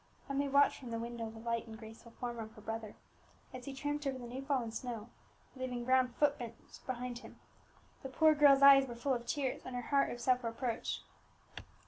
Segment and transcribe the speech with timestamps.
[0.27, 2.95] Emmie watched from the window the light and graceful form of her brother,
[3.53, 5.09] as he tramped over the new fallen snow,
[5.55, 7.39] leaving brown footprints behind him.
[8.01, 11.03] The poor girl's eyes were full of tears, and her heart of self reproach.